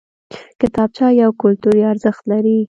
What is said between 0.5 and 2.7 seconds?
کتابچه یو کلتوري ارزښت لري